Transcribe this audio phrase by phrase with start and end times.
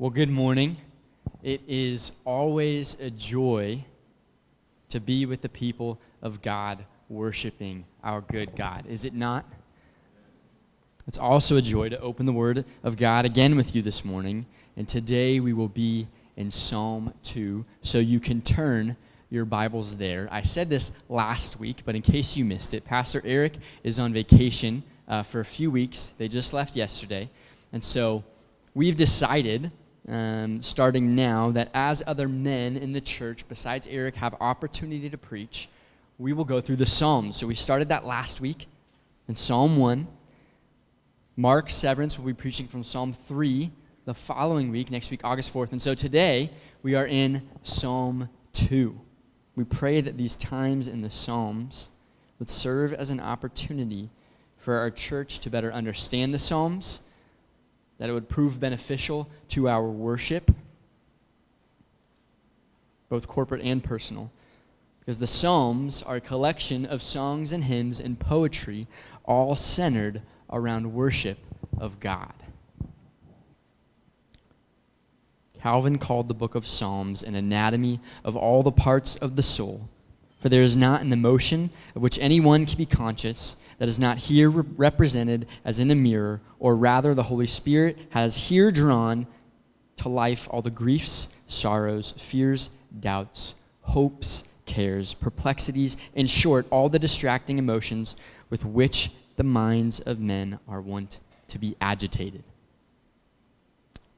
[0.00, 0.78] Well, good morning.
[1.42, 3.84] It is always a joy
[4.88, 9.44] to be with the people of God worshiping our good God, is it not?
[11.06, 14.46] It's also a joy to open the Word of God again with you this morning.
[14.74, 17.62] And today we will be in Psalm 2.
[17.82, 18.96] So you can turn
[19.28, 20.28] your Bibles there.
[20.30, 23.52] I said this last week, but in case you missed it, Pastor Eric
[23.84, 26.12] is on vacation uh, for a few weeks.
[26.16, 27.28] They just left yesterday.
[27.74, 28.24] And so
[28.72, 29.70] we've decided
[30.08, 35.18] um, starting now that as other men in the church, besides Eric, have opportunity to
[35.18, 35.68] preach,
[36.18, 37.36] we will go through the Psalms.
[37.36, 38.66] So we started that last week
[39.28, 40.06] in Psalm 1.
[41.36, 43.70] Mark Severance will be preaching from Psalm 3
[44.04, 45.72] the following week, next week, August 4th.
[45.72, 46.50] And so today
[46.82, 49.00] we are in Psalm 2.
[49.56, 51.90] We pray that these times in the Psalms
[52.38, 54.10] would serve as an opportunity
[54.56, 57.02] for our church to better understand the Psalms
[58.00, 60.50] that it would prove beneficial to our worship,
[63.10, 64.30] both corporate and personal.
[65.00, 68.86] Because the Psalms are a collection of songs and hymns and poetry,
[69.24, 71.38] all centered around worship
[71.78, 72.32] of God.
[75.60, 79.90] Calvin called the book of Psalms an anatomy of all the parts of the soul,
[80.38, 84.18] for there is not an emotion of which anyone can be conscious that is not
[84.18, 89.26] here re- represented as in a mirror, or rather, the Holy Spirit has here drawn
[89.96, 92.68] to life all the griefs, sorrows, fears,
[93.00, 98.16] doubts, hopes, cares, perplexities, in short, all the distracting emotions
[98.50, 102.44] with which the minds of men are wont to be agitated.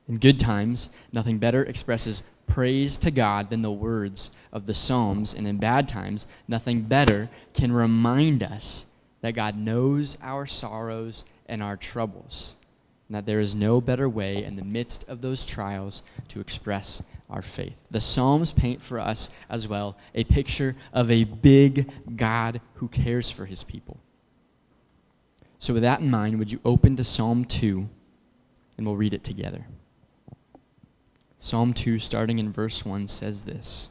[0.09, 5.33] In good times, nothing better expresses praise to God than the words of the Psalms,
[5.33, 8.87] and in bad times, nothing better can remind us
[9.23, 12.57] that God knows our sorrows and our troubles,
[13.09, 17.03] and that there is no better way in the midst of those trials to express
[17.31, 17.77] our faith.
[17.91, 23.31] The Psalms paint for us as well a picture of a big God who cares
[23.31, 23.99] for his people.
[25.59, 27.89] So, with that in mind, would you open to Psalm 2
[28.77, 29.65] and we'll read it together?
[31.39, 33.91] Psalm 2, starting in verse 1, says this.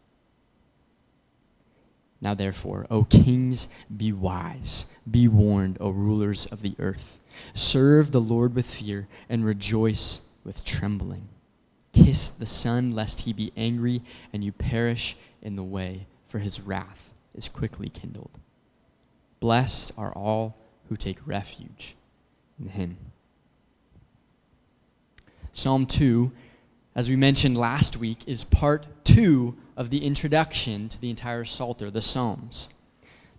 [2.21, 4.85] Now, therefore, O kings, be wise.
[5.09, 7.19] Be warned, O rulers of the earth.
[7.55, 11.29] Serve the Lord with fear and rejoice with trembling.
[11.93, 16.61] Kiss the Son, lest he be angry and you perish in the way, for his
[16.61, 18.39] wrath is quickly kindled.
[19.39, 20.55] Blessed are all
[20.89, 21.95] who take refuge
[22.59, 22.97] in him.
[25.53, 26.31] Psalm 2,
[26.95, 31.89] as we mentioned last week, is part 2 of the introduction to the entire Psalter,
[31.89, 32.69] the Psalms.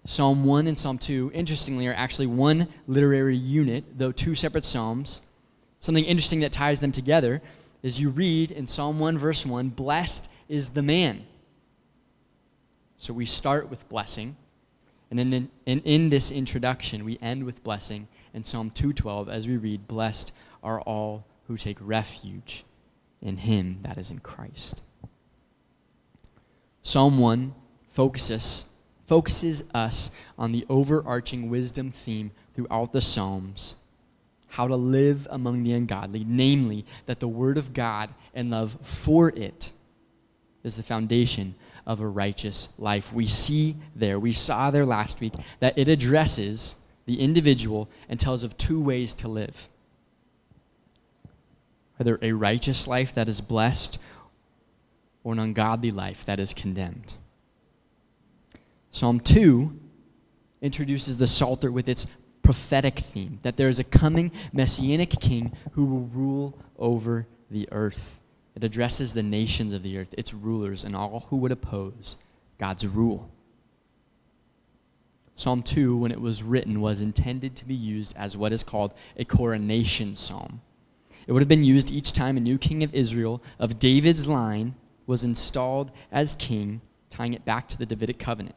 [0.05, 5.21] Psalm 1 and Psalm 2, interestingly, are actually one literary unit, though two separate Psalms.
[5.79, 7.41] Something interesting that ties them together
[7.85, 11.25] is you read in Psalm 1, verse 1, Blessed is the man.
[12.97, 14.37] So we start with blessing,
[15.13, 19.47] and in, the, in, in this introduction, we end with blessing in Psalm 2.12 as
[19.47, 22.65] we read, Blessed are all who take refuge
[23.21, 24.83] in him that is in Christ.
[26.83, 27.55] Psalm 1
[27.91, 28.67] focuses,
[29.07, 33.77] focuses us on the overarching wisdom theme throughout the Psalms
[34.53, 39.31] how to live among the ungodly, namely, that the Word of God and love for
[39.31, 39.73] it
[40.63, 41.55] is the foundation
[41.87, 43.15] of a righteous life.
[43.15, 46.77] We see there, we saw there last week, that it addresses
[47.07, 49.69] the individual and tells of two ways to live
[51.99, 53.99] either a righteous life that is blessed
[55.25, 57.17] or an ungodly life that is condemned.
[58.91, 59.79] Psalm 2
[60.61, 62.07] introduces the Psalter with its
[62.43, 68.21] prophetic theme that there is a coming messianic king who will rule over the earth.
[68.55, 72.17] It addresses the nations of the earth, its rulers, and all who would oppose
[72.59, 73.31] God's rule.
[75.35, 78.93] Psalm 2, when it was written, was intended to be used as what is called
[79.17, 80.61] a coronation psalm.
[81.27, 84.75] It would have been used each time a new king of Israel, of David's line,
[85.07, 88.57] was installed as king, tying it back to the Davidic covenant.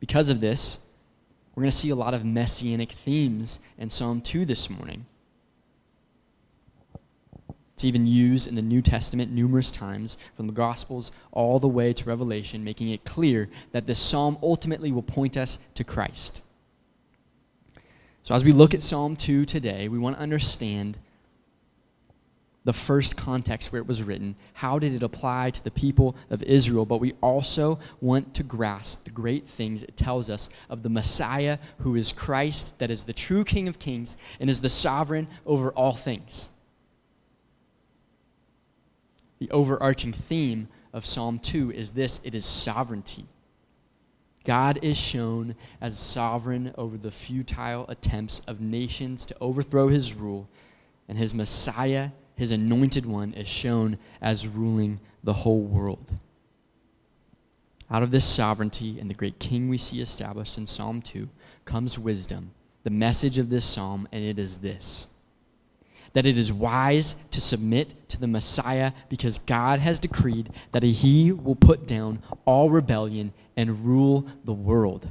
[0.00, 0.80] Because of this,
[1.54, 5.06] we're going to see a lot of messianic themes in Psalm 2 this morning.
[7.76, 11.92] It's even used in the New Testament numerous times, from the Gospels all the way
[11.92, 16.42] to Revelation, making it clear that this psalm ultimately will point us to Christ.
[18.22, 20.98] So, as we look at Psalm 2 today, we want to understand
[22.66, 24.36] the first context where it was written.
[24.52, 26.84] How did it apply to the people of Israel?
[26.84, 31.58] But we also want to grasp the great things it tells us of the Messiah,
[31.78, 35.70] who is Christ, that is the true King of kings, and is the sovereign over
[35.70, 36.50] all things
[39.38, 43.26] the overarching theme of Psalm 2 is this it is sovereignty.
[44.44, 50.48] God is shown as sovereign over the futile attempts of nations to overthrow his rule,
[51.08, 56.12] and his Messiah, his anointed one, is shown as ruling the whole world.
[57.90, 61.28] Out of this sovereignty and the great king we see established in Psalm 2
[61.64, 62.52] comes wisdom,
[62.84, 65.08] the message of this psalm, and it is this
[66.16, 71.30] that it is wise to submit to the Messiah because God has decreed that he
[71.30, 75.10] will put down all rebellion and rule the world.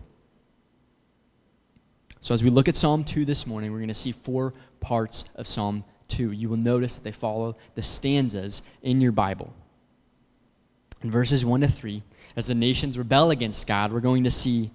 [2.22, 5.25] So, as we look at Psalm 2 this morning, we're going to see four parts
[5.36, 6.31] of Psalm 2.
[6.31, 9.54] You will notice that they follow the stanzas in your Bible.
[11.04, 12.04] In verses 1 to 3,
[12.36, 14.72] as the nations rebel against God, we're going to see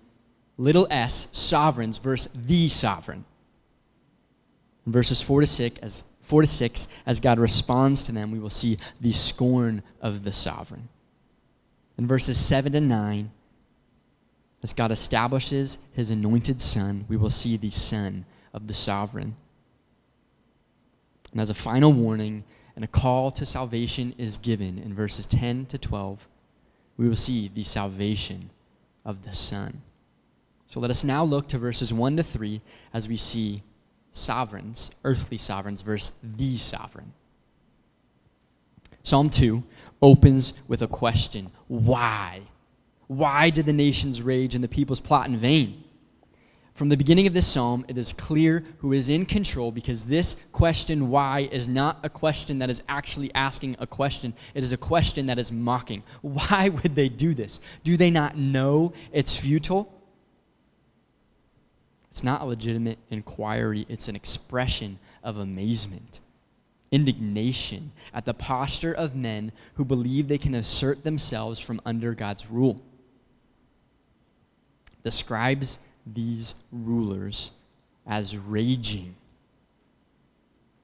[0.56, 3.24] little s, sovereigns, versus the sovereign.
[4.86, 8.38] In verses 4 to 6, as 4 to 6, as God responds to them, we
[8.38, 10.88] will see the scorn of the sovereign.
[11.98, 13.30] In verses 7 to 9,
[14.62, 19.36] as God establishes his anointed son, we will see the son of the sovereign.
[21.32, 22.44] And as a final warning
[22.74, 26.26] and a call to salvation is given in verses 10 to 12,
[26.96, 28.50] we will see the salvation
[29.04, 29.82] of the Son.
[30.68, 32.60] So let us now look to verses 1 to 3
[32.92, 33.62] as we see
[34.12, 37.12] sovereigns, earthly sovereigns, versus the sovereign.
[39.02, 39.62] Psalm 2
[40.02, 42.42] opens with a question Why?
[43.06, 45.82] Why did the nations rage and the peoples plot in vain?
[46.80, 50.36] From the beginning of this psalm, it is clear who is in control because this
[50.50, 54.32] question, why, is not a question that is actually asking a question.
[54.54, 56.02] It is a question that is mocking.
[56.22, 57.60] Why would they do this?
[57.84, 59.92] Do they not know it's futile?
[62.10, 66.20] It's not a legitimate inquiry, it's an expression of amazement,
[66.90, 72.46] indignation at the posture of men who believe they can assert themselves from under God's
[72.50, 72.80] rule.
[75.04, 77.52] Describes these rulers
[78.06, 79.14] as raging,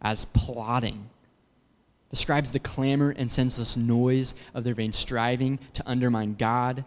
[0.01, 1.09] as plotting.
[2.11, 6.85] Describes the clamor and senseless noise of their vain striving to undermine God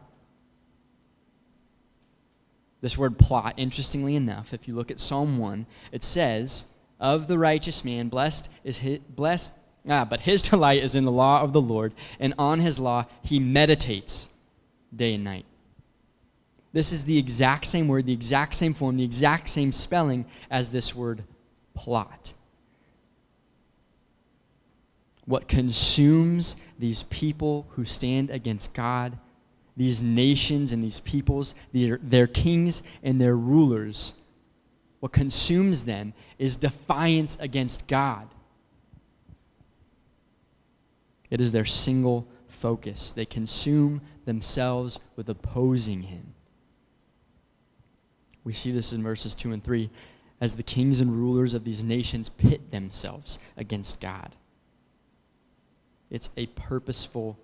[2.81, 6.65] this word plot, interestingly enough, if you look at Psalm 1, it says,
[6.99, 9.53] Of the righteous man, blessed is his, blessed,
[9.87, 13.05] ah, but his delight is in the law of the Lord, and on his law
[13.21, 14.29] he meditates
[14.95, 15.45] day and night.
[16.71, 20.69] This is the exact same word, the exact same form, the exact same spelling as
[20.69, 21.24] this word
[21.74, 22.33] plot.
[25.25, 29.17] What consumes these people who stand against God
[29.79, 34.13] these nations and these peoples, their, their kings and their rulers,
[35.00, 38.27] what consumes them is defiance against God.
[41.29, 43.13] It is their single focus.
[43.13, 46.34] They consume themselves with opposing Him.
[48.43, 49.89] We see this in verses 2 and 3
[50.41, 54.36] as the kings and rulers of these nations pit themselves against God.
[56.10, 57.38] It's a purposeful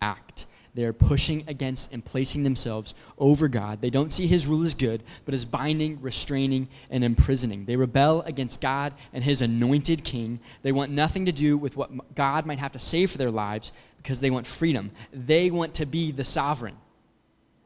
[0.00, 0.46] act.
[0.74, 3.82] They're pushing against and placing themselves over God.
[3.82, 7.66] They don't see his rule as good, but as binding, restraining, and imprisoning.
[7.66, 10.40] They rebel against God and his anointed king.
[10.62, 13.72] They want nothing to do with what God might have to say for their lives
[13.98, 14.90] because they want freedom.
[15.12, 16.76] They want to be the sovereign.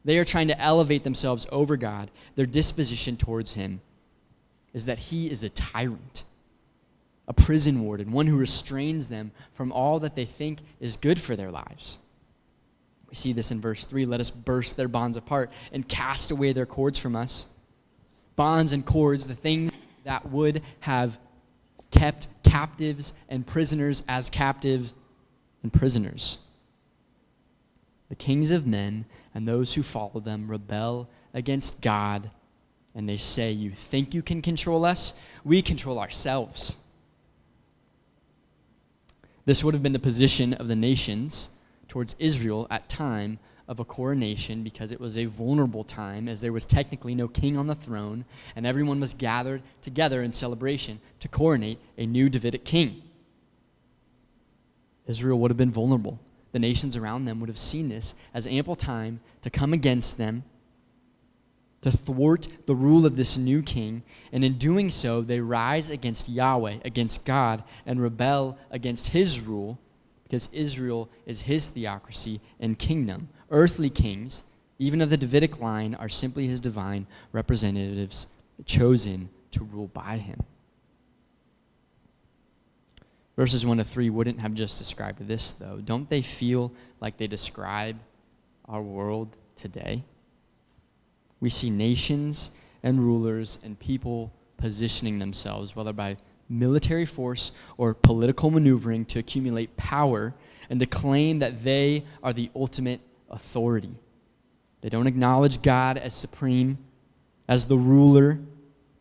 [0.07, 2.13] They are trying to elevate themselves over God.
[2.37, 3.81] Their disposition towards him
[4.73, 6.23] is that he is a tyrant,
[7.27, 11.35] a prison warden, one who restrains them from all that they think is good for
[11.35, 11.99] their lives.
[13.11, 14.07] We see this in verse 3.
[14.07, 17.49] Let us burst their bonds apart and cast away their cords from us.
[18.37, 19.73] Bonds and cords, the things
[20.05, 21.19] that would have
[21.91, 24.95] kept captives and prisoners as captives
[25.65, 26.39] and prisoners.
[28.09, 29.05] The kings of men
[29.37, 32.31] and those who follow them rebel against God
[32.95, 35.12] and they say, You think you can control us?
[35.45, 36.78] We control ourselves.
[39.45, 41.50] This would have been the position of the nations
[41.87, 43.38] towards Israel at time
[43.69, 47.59] of a coronation because it was a vulnerable time as there was technically no king
[47.59, 48.25] on the throne
[48.57, 53.02] and everyone was gathered together in celebration to coronate a new Davidic king.
[55.07, 56.19] Israel would have been vulnerable.
[56.57, 60.43] The nations around them would have seen this as ample time to come against them,
[61.83, 66.31] to thwart the rule of this new king, and in doing so, they rise against
[66.31, 69.79] Yahweh, against God, and rebel against his rule
[70.23, 73.29] because Israel is his theocracy and kingdom.
[73.51, 74.43] Earthly kings,
[74.79, 78.29] even of the Davidic line, are simply his divine representatives
[78.65, 80.43] chosen to rule by him.
[83.37, 85.81] Verses 1 to 3 wouldn't have just described this, though.
[85.85, 87.99] Don't they feel like they describe
[88.66, 90.02] our world today?
[91.40, 92.50] We see nations
[92.83, 96.16] and rulers and people positioning themselves, whether by
[96.49, 100.35] military force or political maneuvering to accumulate power
[100.71, 103.00] and to claim that they are the ultimate
[103.31, 103.95] authority.
[104.81, 106.78] They don't acknowledge God as supreme,
[107.49, 108.38] as the ruler.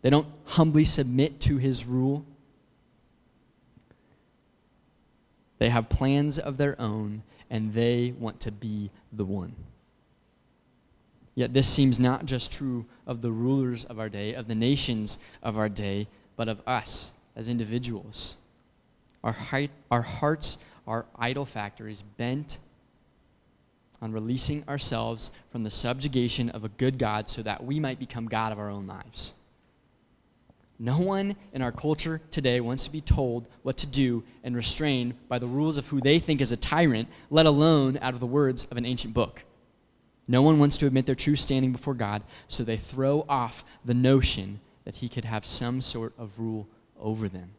[0.02, 2.26] They don't humbly submit to his rule.
[5.58, 9.56] They have plans of their own, and they want to be the one.
[11.36, 15.18] Yet this seems not just true of the rulers of our day, of the nations
[15.44, 16.08] of our day,
[16.38, 18.38] but of us as individuals.
[19.24, 20.58] Our, height, our hearts
[20.88, 22.58] are idol factories bent
[24.02, 28.28] on releasing ourselves from the subjugation of a good God so that we might become
[28.28, 29.34] God of our own lives.
[30.78, 35.16] No one in our culture today wants to be told what to do and restrained
[35.30, 38.26] by the rules of who they think is a tyrant, let alone out of the
[38.26, 39.44] words of an ancient book.
[40.28, 43.94] No one wants to admit their true standing before God, so they throw off the
[43.94, 46.68] notion that he could have some sort of rule
[47.00, 47.52] over them.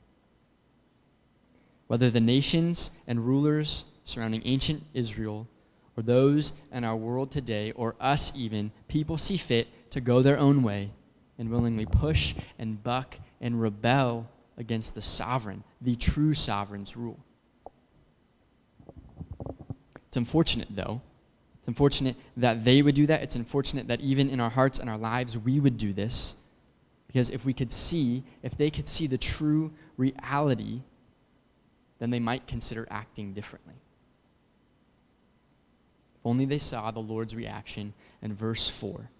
[1.86, 5.46] Whether the nations and rulers surrounding ancient Israel,
[5.96, 10.38] or those in our world today, or us even, people see fit to go their
[10.38, 10.90] own way
[11.38, 14.28] and willingly push and buck and rebel
[14.58, 17.18] against the sovereign, the true sovereign's rule.
[20.08, 21.02] It's unfortunate, though.
[21.58, 23.22] It's unfortunate that they would do that.
[23.22, 26.36] It's unfortunate that even in our hearts and our lives we would do this.
[27.06, 30.82] Because if we could see, if they could see the true reality,
[31.98, 33.74] then they might consider acting differently.
[36.18, 39.10] If only they saw the Lord's reaction in verse 4.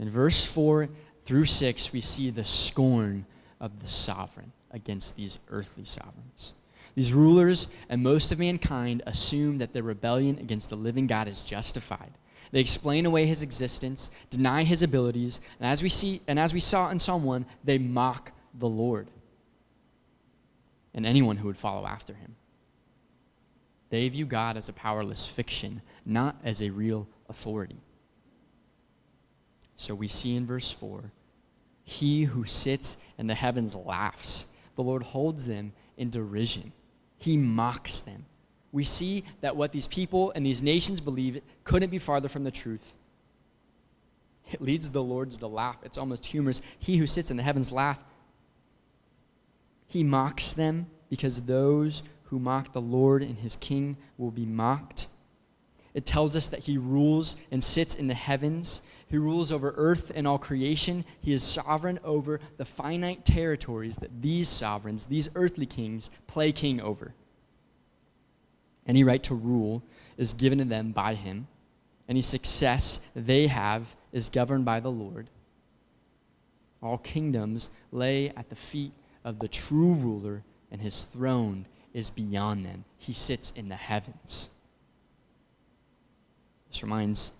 [0.00, 0.88] In verse 4
[1.26, 3.26] through 6, we see the scorn
[3.60, 6.54] of the sovereign against these earthly sovereigns.
[6.94, 11.42] These rulers and most of mankind assume that their rebellion against the living God is
[11.42, 12.12] justified.
[12.50, 16.60] They explain away his existence, deny his abilities, and as we see and as we
[16.60, 19.06] saw in Psalm 1, they mock the Lord
[20.94, 22.34] and anyone who would follow after him.
[23.90, 27.76] They view God as a powerless fiction, not as a real authority.
[29.80, 31.10] So we see in verse 4
[31.84, 34.46] He who sits in the heavens laughs.
[34.76, 36.72] The Lord holds them in derision,
[37.18, 38.26] He mocks them
[38.72, 42.50] we see that what these people and these nations believe couldn't be farther from the
[42.50, 42.94] truth.
[44.52, 45.76] It leads the Lord's to laugh.
[45.82, 46.62] It's almost humorous.
[46.78, 47.98] He who sits in the heavens laugh.
[49.86, 55.08] He mocks them because those who mock the Lord and his king will be mocked.
[55.94, 58.82] It tells us that he rules and sits in the heavens.
[59.10, 61.04] He rules over earth and all creation.
[61.20, 66.80] He is sovereign over the finite territories that these sovereigns, these earthly kings, play king
[66.80, 67.12] over.
[68.86, 69.82] Any right to rule
[70.16, 71.48] is given to them by him.
[72.08, 75.28] Any success they have is governed by the Lord.
[76.80, 78.92] All kingdoms lay at the feet
[79.24, 82.84] of the true ruler, and his throne is beyond them.
[82.96, 84.50] He sits in the heavens.
[86.70, 87.32] This reminds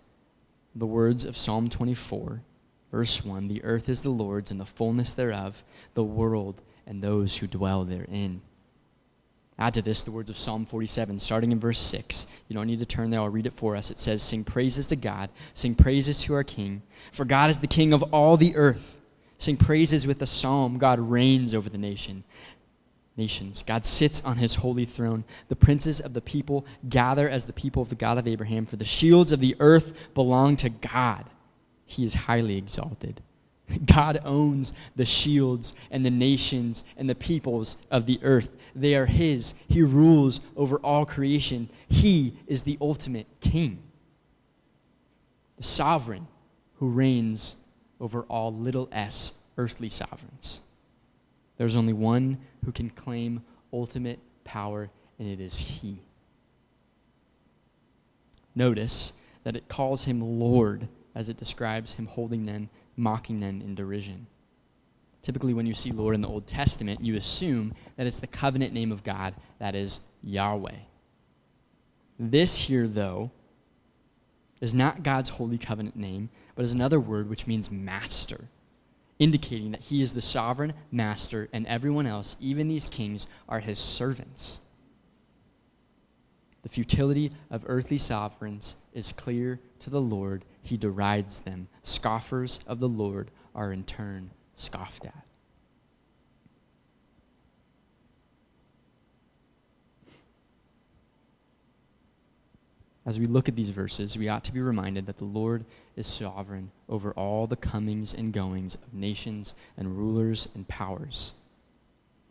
[0.74, 2.42] the words of Psalm 24,
[2.90, 5.62] verse 1 The earth is the Lord's and the fullness thereof,
[5.94, 8.40] the world and those who dwell therein.
[9.58, 12.26] Add to this the words of Psalm 47, starting in verse 6.
[12.48, 13.90] You don't need to turn there, I'll read it for us.
[13.90, 17.66] It says, Sing praises to God, sing praises to our King, for God is the
[17.66, 18.96] King of all the earth.
[19.36, 20.76] Sing praises with a psalm.
[20.76, 22.24] God reigns over the nation.
[23.20, 23.62] Nations.
[23.62, 25.24] God sits on his holy throne.
[25.48, 28.76] The princes of the people gather as the people of the God of Abraham, for
[28.76, 31.26] the shields of the earth belong to God.
[31.84, 33.20] He is highly exalted.
[33.84, 38.56] God owns the shields and the nations and the peoples of the earth.
[38.74, 39.52] They are His.
[39.68, 41.68] He rules over all creation.
[41.90, 43.82] He is the ultimate king,
[45.58, 46.26] the sovereign
[46.76, 47.56] who reigns
[48.00, 50.62] over all little s earthly sovereigns.
[51.60, 54.88] There's only one who can claim ultimate power,
[55.18, 56.00] and it is He.
[58.54, 59.12] Notice
[59.44, 64.26] that it calls him Lord as it describes him holding them, mocking them in derision.
[65.20, 68.72] Typically, when you see Lord in the Old Testament, you assume that it's the covenant
[68.72, 70.78] name of God, that is Yahweh.
[72.18, 73.32] This here, though,
[74.62, 78.48] is not God's holy covenant name, but is another word which means master,
[79.20, 83.78] indicating that he is the sovereign master and everyone else, even these kings, are his
[83.78, 84.58] servants.
[86.62, 90.44] The futility of earthly sovereigns is clear to the Lord.
[90.62, 91.68] He derides them.
[91.82, 95.29] Scoffers of the Lord are in turn scoffed at.
[103.10, 105.64] As we look at these verses, we ought to be reminded that the Lord
[105.96, 111.32] is sovereign over all the comings and goings of nations and rulers and powers.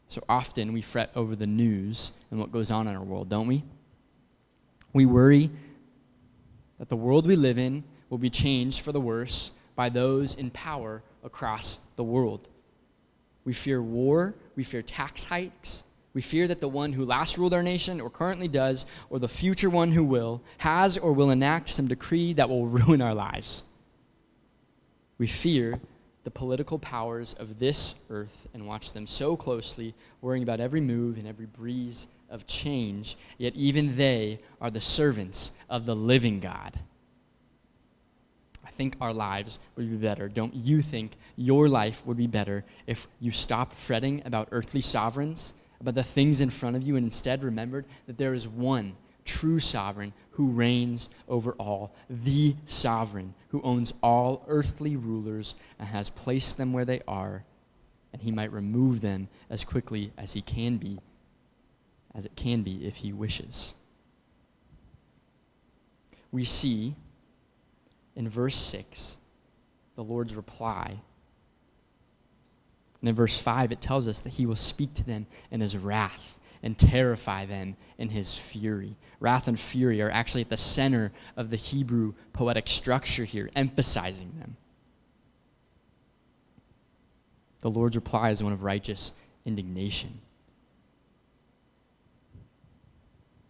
[0.07, 3.47] So often we fret over the news and what goes on in our world, don't
[3.47, 3.65] we?
[4.93, 5.51] We worry
[6.77, 10.49] that the world we live in will be changed for the worse by those in
[10.49, 12.47] power across the world.
[13.43, 15.83] We fear war, we fear tax hikes,
[16.13, 19.27] we fear that the one who last ruled our nation, or currently does, or the
[19.27, 23.63] future one who will, has or will enact some decree that will ruin our lives.
[25.17, 25.79] We fear
[26.23, 31.17] the political powers of this earth and watch them so closely, worrying about every move
[31.17, 36.79] and every breeze of change, yet even they are the servants of the living God.
[38.65, 40.29] I think our lives would be better.
[40.29, 45.53] Don't you think your life would be better if you stopped fretting about earthly sovereigns,
[45.79, 48.95] about the things in front of you, and instead remembered that there is one
[49.25, 56.09] true sovereign who reigns over all, the sovereign who owns all earthly rulers and has
[56.09, 57.43] placed them where they are,
[58.11, 60.99] and he might remove them as quickly as he can be
[62.15, 63.73] as it can be if he wishes.
[66.31, 66.95] We see
[68.15, 69.17] in verse 6
[69.95, 70.99] the Lord's reply.
[73.01, 75.77] And in verse 5, it tells us that he will speak to them in his
[75.77, 78.97] wrath and terrify them in his fury.
[79.19, 84.33] Wrath and fury are actually at the center of the Hebrew poetic structure here, emphasizing
[84.39, 84.57] them.
[87.61, 89.11] The Lord's reply is one of righteous
[89.45, 90.19] indignation.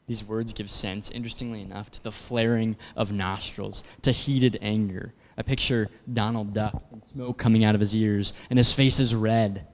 [0.07, 5.13] These words give sense, interestingly enough, to the flaring of nostrils, to heated anger.
[5.39, 9.15] I picture Donald Duck and smoke coming out of his ears, and his face is
[9.15, 9.65] red.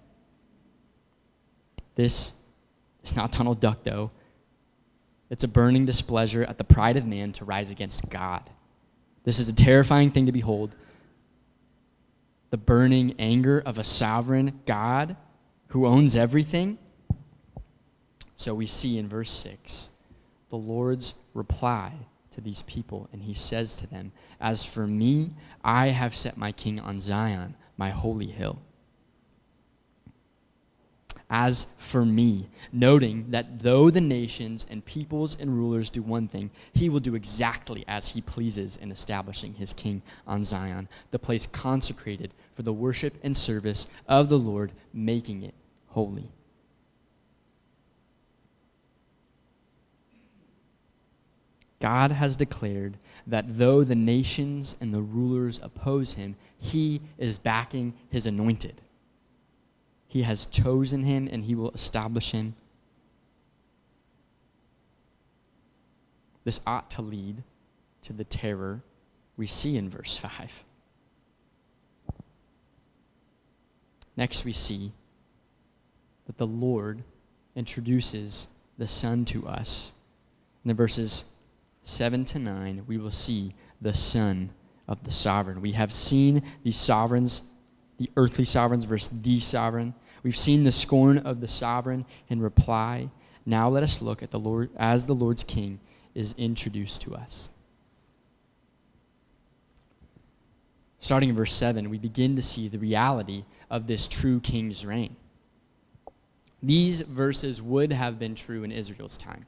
[1.95, 2.33] This
[3.03, 4.11] is not Donald Duck, though.
[5.31, 8.47] It's a burning displeasure at the pride of man to rise against God.
[9.23, 10.75] This is a terrifying thing to behold.
[12.51, 15.15] The burning anger of a sovereign God
[15.69, 16.77] who owns everything.
[18.35, 19.89] So we see in verse 6
[20.51, 21.93] the Lord's reply
[22.35, 25.31] to these people, and he says to them, As for me,
[25.63, 28.59] I have set my king on Zion, my holy hill.
[31.29, 36.51] As for me, noting that though the nations and peoples and rulers do one thing,
[36.73, 41.47] he will do exactly as he pleases in establishing his king on Zion, the place
[41.47, 45.55] consecrated for the worship and service of the Lord, making it
[45.87, 46.29] holy.
[51.85, 57.93] God has declared that though the nations and the rulers oppose him, he is backing
[58.09, 58.81] his anointed.
[60.07, 62.55] He has chosen him and he will establish him.
[66.43, 67.43] This ought to lead
[68.01, 68.81] to the terror
[69.37, 70.63] we see in verse 5.
[74.17, 74.91] Next, we see
[76.25, 77.03] that the Lord
[77.55, 78.47] introduces
[78.79, 79.91] the Son to us.
[80.63, 81.25] In the verses
[81.85, 84.49] 7 to 9, we will see the Son
[84.87, 85.61] of the sovereign.
[85.61, 87.43] We have seen the sovereigns,
[87.97, 89.93] the earthly sovereigns versus the sovereign.
[90.23, 93.09] We've seen the scorn of the sovereign in reply.
[93.45, 95.79] Now let us look at the Lord as the Lord's king
[96.15, 97.49] is introduced to us.
[100.99, 105.15] Starting in verse 7, we begin to see the reality of this true king's reign.
[106.63, 109.45] These verses would have been true in Israel's time.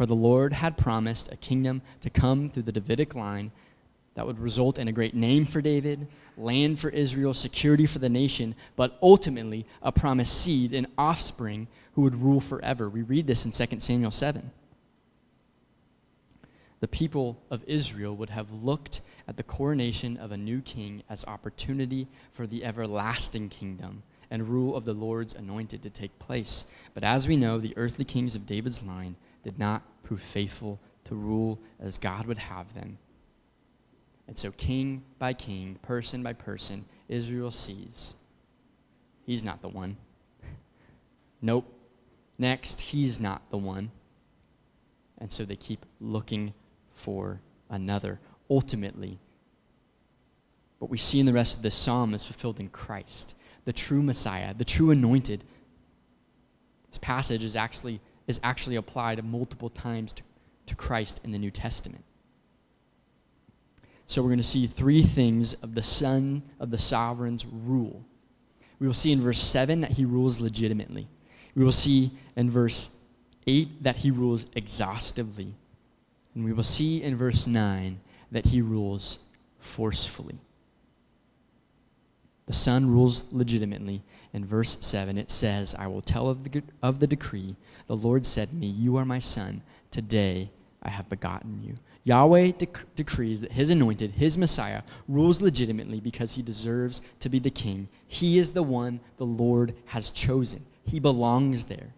[0.00, 3.52] For the Lord had promised a kingdom to come through the Davidic line
[4.14, 6.08] that would result in a great name for David,
[6.38, 12.00] land for Israel, security for the nation, but ultimately a promised seed, an offspring who
[12.00, 12.88] would rule forever.
[12.88, 14.50] We read this in 2 Samuel 7.
[16.80, 21.26] the people of Israel would have looked at the coronation of a new king as
[21.26, 26.64] opportunity for the everlasting kingdom and rule of the Lord's anointed to take place.
[26.94, 31.14] But as we know, the earthly kings of David's line did not prove faithful to
[31.14, 32.98] rule as God would have them.
[34.28, 38.14] And so, king by king, person by person, Israel sees
[39.26, 39.96] he's not the one.
[41.42, 41.72] nope.
[42.38, 43.90] Next, he's not the one.
[45.18, 46.54] And so they keep looking
[46.94, 48.18] for another.
[48.48, 49.18] Ultimately,
[50.78, 53.34] what we see in the rest of this psalm is fulfilled in Christ,
[53.66, 55.44] the true Messiah, the true anointed.
[56.88, 60.22] This passage is actually, is actually applied multiple times to,
[60.66, 62.04] to Christ in the New Testament.
[64.06, 68.04] So we're going to see three things of the Son of the Sovereign's rule.
[68.78, 71.06] We will see in verse 7 that he rules legitimately.
[71.54, 72.90] We will see in verse
[73.46, 75.54] 8 that he rules exhaustively.
[76.34, 78.00] And we will see in verse 9
[78.32, 79.18] that he rules
[79.58, 80.38] forcefully.
[82.46, 84.02] The Son rules legitimately.
[84.32, 87.54] In verse 7, it says, I will tell of the, of the decree.
[87.90, 89.62] The Lord said to me, You are my Son.
[89.90, 91.74] Today I have begotten you.
[92.04, 97.40] Yahweh dec- decrees that his anointed, his Messiah, rules legitimately because he deserves to be
[97.40, 97.88] the king.
[98.06, 101.88] He is the one the Lord has chosen, he belongs there.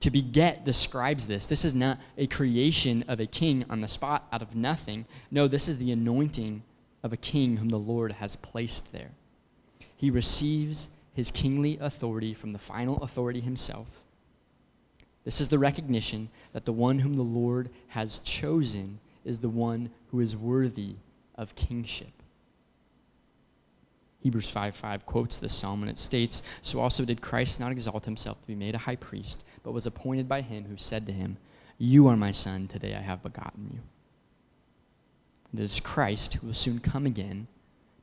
[0.00, 1.46] To beget describes this.
[1.46, 5.06] This is not a creation of a king on the spot out of nothing.
[5.30, 6.64] No, this is the anointing
[7.04, 9.12] of a king whom the Lord has placed there.
[9.96, 13.86] He receives his kingly authority from the final authority himself.
[15.24, 19.90] This is the recognition that the one whom the Lord has chosen is the one
[20.10, 20.94] who is worthy
[21.34, 22.12] of kingship.
[24.20, 28.04] Hebrews 5 5 quotes this psalm and it states, So also did Christ not exalt
[28.04, 31.12] himself to be made a high priest, but was appointed by him who said to
[31.12, 31.36] him,
[31.78, 33.80] You are my son, today I have begotten you.
[35.52, 37.46] And it is Christ who will soon come again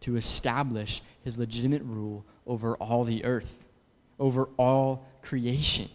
[0.01, 3.65] to establish his legitimate rule over all the earth,
[4.19, 5.89] over all creation.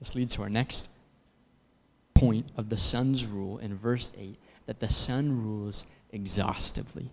[0.00, 0.88] This leads to our next
[2.14, 7.10] point of the Son's rule in verse 8 that the Son rules exhaustively.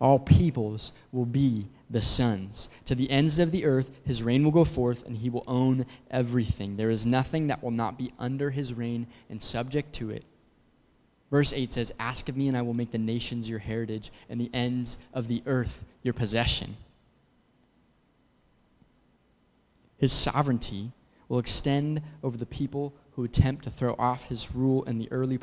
[0.00, 2.68] All peoples will be the Son's.
[2.86, 5.86] To the ends of the earth, his reign will go forth, and he will own
[6.10, 6.76] everything.
[6.76, 10.24] There is nothing that will not be under his reign and subject to it.
[11.30, 14.40] Verse 8 says, Ask of me, and I will make the nations your heritage, and
[14.40, 16.76] the ends of the earth your possession.
[19.98, 20.90] His sovereignty
[21.28, 25.38] will extend over the people who attempt to throw off his rule in the early,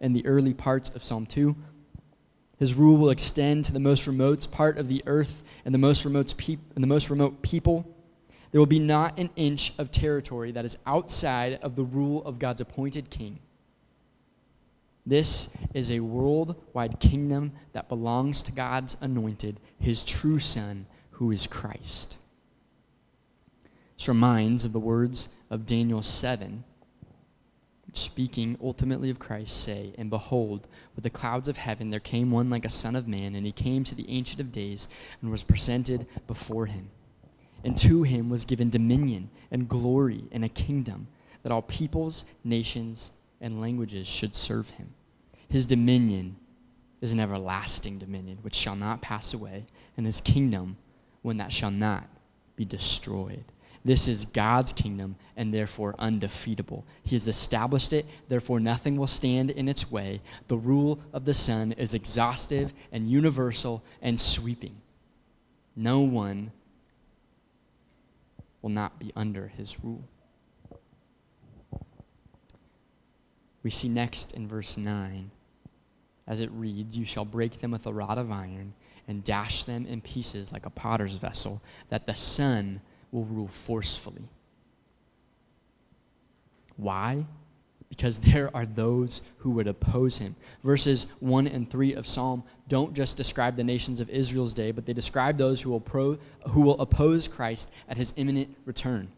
[0.00, 1.56] in the early parts of Psalm 2
[2.60, 6.04] his rule will extend to the most remote part of the earth and the most
[6.04, 7.86] remote, and the most remote people.
[8.52, 12.38] There will be not an inch of territory that is outside of the rule of
[12.38, 13.38] God's appointed king.
[15.06, 21.46] This is a worldwide kingdom that belongs to God's anointed, his true Son, who is
[21.46, 22.18] Christ.
[24.00, 26.64] This reminds of the words of Daniel 7
[27.92, 32.48] speaking ultimately of Christ, say, And behold, with the clouds of heaven there came one
[32.48, 34.88] like a son of man, and he came to the Ancient of Days
[35.20, 36.88] and was presented before him.
[37.62, 41.06] And to him was given dominion and glory and a kingdom,
[41.42, 44.94] that all peoples, nations, and languages should serve him.
[45.50, 46.36] His dominion
[47.02, 49.66] is an everlasting dominion which shall not pass away,
[49.98, 50.78] and his kingdom
[51.20, 52.08] one that shall not
[52.56, 53.44] be destroyed.
[53.84, 56.84] This is God's kingdom and therefore undefeatable.
[57.02, 60.20] He has established it, therefore nothing will stand in its way.
[60.48, 64.76] The rule of the Son is exhaustive and universal and sweeping.
[65.74, 66.52] No one
[68.60, 70.04] will not be under his rule.
[73.62, 75.30] We see next in verse 9,
[76.26, 78.74] as it reads, You shall break them with a rod of iron
[79.08, 82.80] and dash them in pieces like a potter's vessel, that the Son
[83.12, 84.22] will rule forcefully.
[86.76, 87.24] Why?
[87.88, 90.36] Because there are those who would oppose him.
[90.64, 94.86] Verses 1 and 3 of Psalm don't just describe the nations of Israel's day, but
[94.86, 96.18] they describe those who will, pro,
[96.48, 99.08] who will oppose Christ at his imminent return.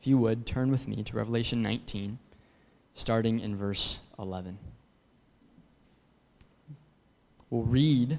[0.00, 2.18] If you would, turn with me to Revelation 19,
[2.94, 4.58] starting in verse 11.
[7.50, 8.10] We'll read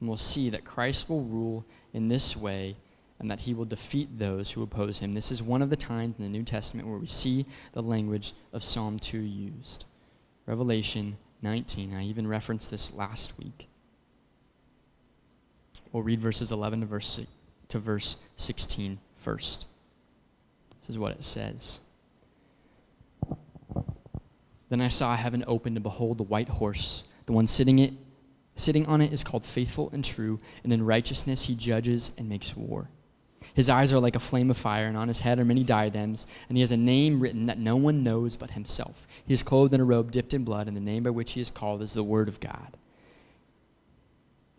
[0.00, 2.76] and we'll see that Christ will rule in this way
[3.20, 5.12] and that he will defeat those who oppose him.
[5.12, 8.32] This is one of the times in the New Testament where we see the language
[8.52, 9.84] of Psalm 2 used.
[10.46, 11.94] Revelation 19.
[11.94, 13.68] I even referenced this last week.
[15.92, 17.20] We'll read verses 11 to verse,
[17.68, 19.66] to verse 16 first.
[20.80, 21.80] This is what it says.
[24.70, 27.02] Then I saw heaven open and behold, the white horse.
[27.26, 27.92] The one sitting, it,
[28.56, 32.56] sitting on it is called Faithful and True, and in righteousness he judges and makes
[32.56, 32.88] war.
[33.54, 36.26] His eyes are like a flame of fire, and on his head are many diadems,
[36.48, 39.06] and he has a name written that no one knows but himself.
[39.26, 41.40] He is clothed in a robe dipped in blood, and the name by which he
[41.40, 42.76] is called is the Word of God.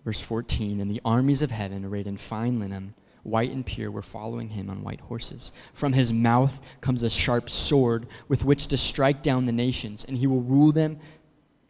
[0.04, 4.02] Verse 14 And the armies of heaven, arrayed in fine linen, white and pure, were
[4.02, 5.52] following him on white horses.
[5.74, 10.18] From his mouth comes a sharp sword with which to strike down the nations, and
[10.18, 11.00] he will rule them,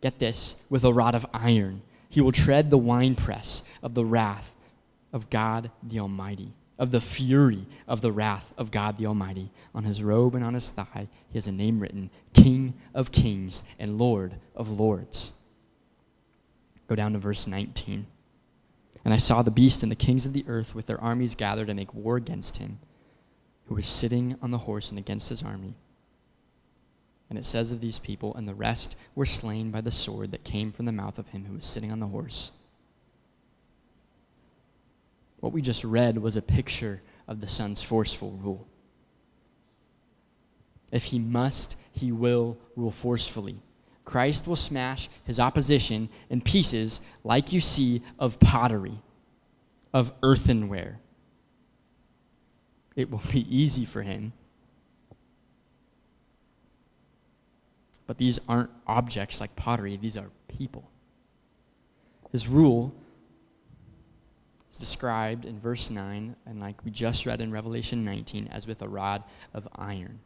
[0.01, 1.81] get this, with a rod of iron.
[2.09, 4.53] He will tread the winepress of the wrath
[5.13, 9.51] of God the Almighty, of the fury of the wrath of God the Almighty.
[9.75, 13.63] On his robe and on his thigh, he has a name written King of Kings
[13.77, 15.31] and Lord of Lords.
[16.87, 18.07] Go down to verse 19.
[19.05, 21.67] And I saw the beast and the kings of the earth with their armies gathered
[21.67, 22.79] to make war against him,
[23.67, 25.75] who was sitting on the horse and against his army.
[27.29, 30.43] And it says of these people, and the rest were slain by the sword that
[30.43, 32.51] came from the mouth of him who was sitting on the horse.
[35.41, 38.67] What we just read was a picture of the Son's forceful rule.
[40.91, 43.57] If he must, he will rule forcefully.
[44.05, 49.01] Christ will smash his opposition in pieces like you see of pottery,
[49.93, 50.99] of earthenware.
[52.95, 54.33] It will be easy for him.
[58.05, 60.89] But these aren't objects like pottery, these are people.
[62.31, 62.93] His rule
[64.81, 68.89] described in verse 9, and like we just read in Revelation 19, as with a
[68.89, 70.19] rod of iron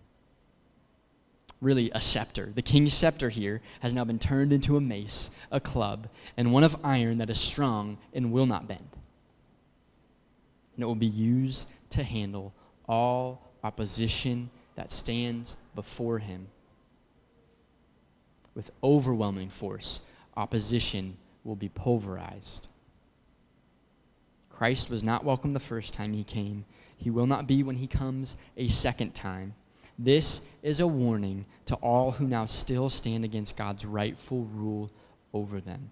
[1.61, 2.51] really a scepter.
[2.53, 6.63] The king's scepter here has now been turned into a mace, a club, and one
[6.63, 8.87] of iron that is strong and will not bend.
[10.75, 12.53] And it will be used to handle
[12.87, 16.47] all opposition that stands before him.
[18.53, 20.01] With overwhelming force,
[20.37, 22.67] opposition will be pulverized.
[24.57, 26.63] Christ was not welcome the first time he came.
[26.97, 29.53] He will not be when he comes a second time.
[29.99, 34.89] This is a warning to all who now still stand against God's rightful rule
[35.33, 35.89] over them.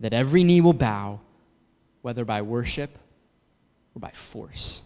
[0.00, 1.20] That every knee will bow,
[2.02, 2.90] whether by worship
[3.94, 4.82] or by force.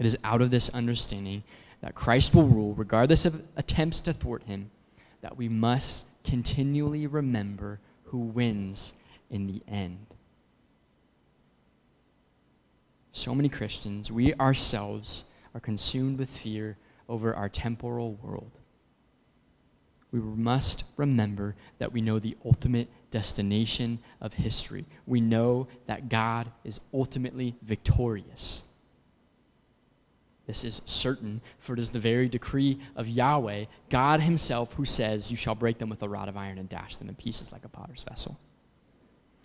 [0.00, 1.44] It is out of this understanding
[1.80, 4.70] that Christ will rule, regardless of attempts to thwart him,
[5.20, 8.94] that we must continually remember who wins
[9.30, 10.06] in the end.
[13.12, 18.52] So many Christians, we ourselves, are consumed with fear over our temporal world.
[20.10, 24.86] We must remember that we know the ultimate destination of history.
[25.06, 28.64] We know that God is ultimately victorious.
[30.46, 35.30] This is certain, for it is the very decree of Yahweh, God Himself, who says,
[35.30, 37.64] You shall break them with a rod of iron and dash them in pieces like
[37.64, 38.38] a potter's vessel.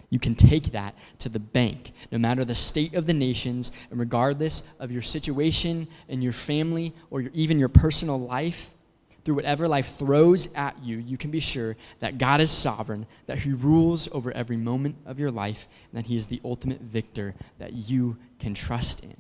[0.10, 4.00] You can take that to the bank, no matter the state of the nations, and
[4.00, 8.72] regardless of your situation and your family or your, even your personal life,
[9.26, 13.38] through whatever life throws at you, you can be sure that God is sovereign, that
[13.38, 17.36] He rules over every moment of your life, and that He is the ultimate victor
[17.60, 19.18] that you can trust in.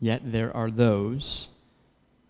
[0.00, 1.46] Yet there are those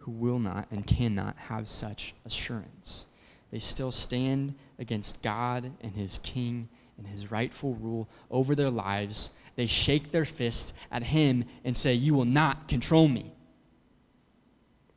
[0.00, 3.06] who will not and cannot have such assurance
[3.50, 9.30] they still stand against God and his king and his rightful rule over their lives.
[9.56, 13.32] They shake their fists at him and say, You will not control me.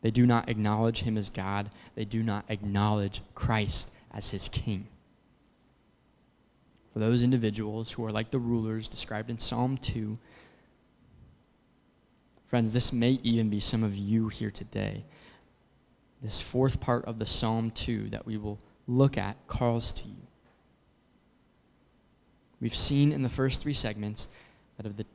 [0.01, 4.87] They do not acknowledge him as God, they do not acknowledge Christ as his king.
[6.91, 10.17] For those individuals who are like the rulers described in Psalm 2,
[12.45, 15.05] friends, this may even be some of you here today
[16.23, 18.57] this fourth part of the Psalm 2 that we will
[18.87, 20.15] look at calls to you.
[22.61, 24.29] We've seen in the first three segments
[24.77, 25.05] that of the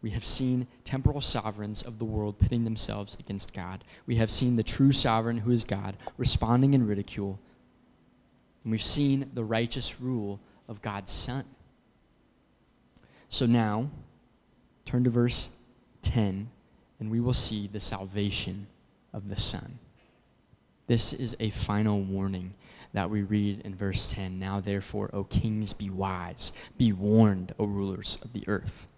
[0.00, 3.82] we have seen temporal sovereigns of the world pitting themselves against God.
[4.06, 7.38] We have seen the true sovereign, who is God, responding in ridicule.
[8.62, 11.44] And we've seen the righteous rule of God's Son.
[13.28, 13.90] So now,
[14.86, 15.50] turn to verse
[16.02, 16.48] 10,
[17.00, 18.68] and we will see the salvation
[19.12, 19.80] of the Son.
[20.88, 22.54] This is a final warning
[22.92, 24.38] that we read in verse 10.
[24.38, 26.52] Now, therefore, O kings, be wise.
[26.76, 28.88] Be warned, O rulers of the earth.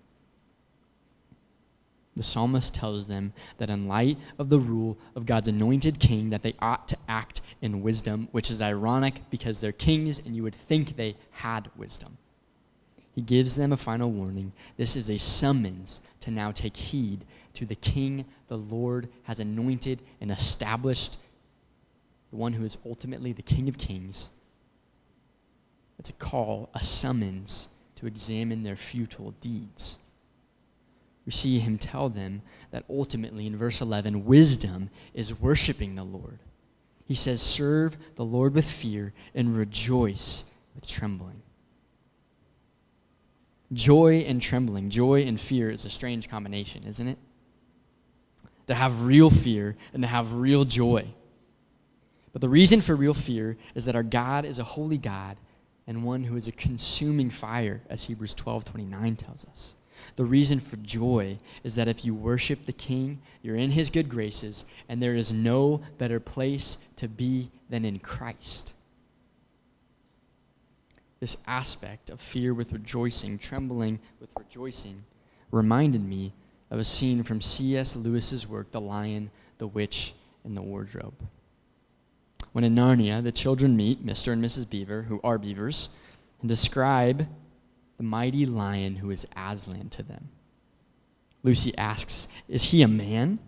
[2.17, 6.43] The psalmist tells them that in light of the rule of God's anointed king, that
[6.43, 10.55] they ought to act in wisdom, which is ironic because they're kings and you would
[10.55, 12.17] think they had wisdom.
[13.13, 14.53] He gives them a final warning.
[14.77, 17.25] This is a summons to now take heed
[17.55, 21.19] to the King the Lord has anointed and established,
[22.31, 24.31] the one who is ultimately the King of Kings.
[25.99, 29.99] It's a call, a summons to examine their futile deeds.
[31.27, 36.39] We see him tell them that ultimately, in verse 11, wisdom is worshiping the Lord.
[37.05, 41.43] He says, Serve the Lord with fear and rejoice with trembling.
[43.73, 47.19] Joy and trembling, joy and fear is a strange combination, isn't it?
[48.69, 51.07] To have real fear and to have real joy.
[52.33, 55.37] But the reason for real fear is that our God is a holy God
[55.87, 59.75] and one who is a consuming fire, as Hebrews 12 29 tells us.
[60.17, 64.09] The reason for joy is that if you worship the King, you're in his good
[64.09, 68.75] graces, and there is no better place to be than in Christ
[71.21, 75.05] this aspect of fear with rejoicing, trembling with rejoicing,
[75.51, 76.33] reminded me
[76.71, 77.95] of a scene from C.S.
[77.95, 80.15] Lewis's work, The Lion, the Witch,
[80.45, 81.15] and the Wardrobe.
[82.53, 84.33] When in Narnia, the children meet Mr.
[84.33, 84.69] and Mrs.
[84.69, 85.89] Beaver, who are beavers,
[86.41, 87.29] and describe
[87.97, 90.29] the mighty lion who is Aslan to them.
[91.43, 93.39] Lucy asks, Is he a man?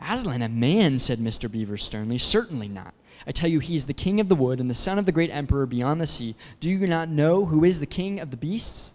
[0.00, 1.50] Aslan, a man, said Mr.
[1.50, 2.18] Beaver sternly.
[2.18, 2.94] Certainly not.
[3.26, 5.12] I tell you, he is the king of the wood and the son of the
[5.12, 6.36] great emperor beyond the sea.
[6.60, 8.92] Do you not know who is the king of the beasts?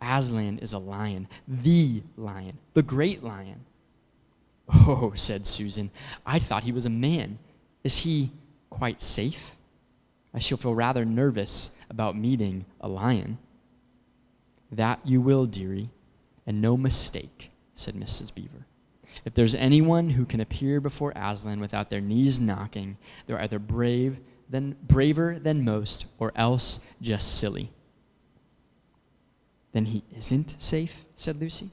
[0.00, 3.64] Aslan is a lion, the lion, the great lion.
[4.72, 5.90] Oh, said Susan,
[6.24, 7.38] I thought he was a man.
[7.84, 8.32] Is he
[8.70, 9.56] quite safe?
[10.32, 13.38] I shall feel rather nervous about meeting a lion.
[14.72, 15.90] That you will, dearie,
[16.46, 18.34] and no mistake, said Mrs.
[18.34, 18.66] Beaver.
[19.24, 24.18] If there's anyone who can appear before Aslan without their knees knocking, they're either brave
[24.50, 27.70] than braver than most, or else just silly.
[29.72, 31.70] Then he isn't safe, said Lucy.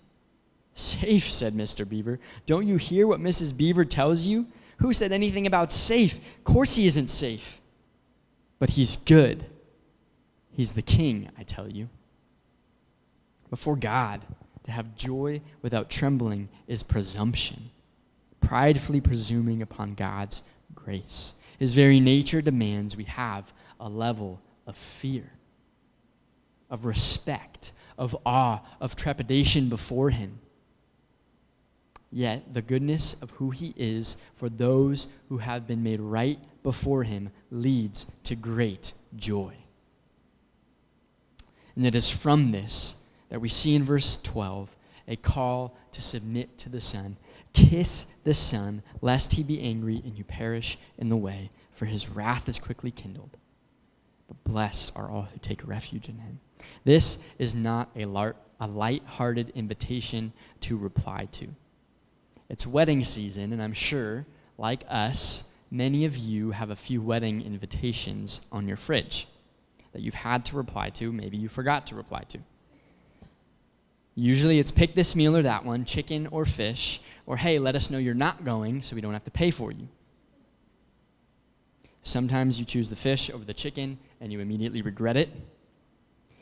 [0.73, 1.87] Safe, said Mr.
[1.87, 2.19] Beaver.
[2.45, 3.55] Don't you hear what Mrs.
[3.55, 4.47] Beaver tells you?
[4.81, 6.17] Who said anything about safe?
[6.17, 7.61] Of course he isn't safe.
[8.57, 9.45] But he's good.
[10.51, 11.87] He's the king, I tell you.
[13.51, 14.21] Before God,
[14.63, 17.69] to have joy without trembling is presumption,
[18.39, 20.41] pridefully presuming upon God's
[20.73, 21.33] grace.
[21.59, 25.31] His very nature demands we have a level of fear,
[26.71, 30.39] of respect, of awe, of trepidation before Him.
[32.11, 37.03] Yet the goodness of who He is for those who have been made right before
[37.03, 39.53] Him leads to great joy.
[41.75, 42.95] And it is from this
[43.29, 44.75] that we see in verse 12
[45.07, 47.17] a call to submit to the Son.
[47.53, 52.09] Kiss the Son, lest he be angry and you perish in the way, for his
[52.09, 53.37] wrath is quickly kindled.
[54.27, 56.39] But blessed are all who take refuge in him.
[56.83, 61.47] This is not a, lar- a light-hearted invitation to reply to.
[62.51, 64.25] It's wedding season, and I'm sure,
[64.57, 69.29] like us, many of you have a few wedding invitations on your fridge
[69.93, 72.39] that you've had to reply to, maybe you forgot to reply to.
[74.15, 77.89] Usually it's pick this meal or that one, chicken or fish, or hey, let us
[77.89, 79.87] know you're not going so we don't have to pay for you.
[82.03, 85.29] Sometimes you choose the fish over the chicken and you immediately regret it.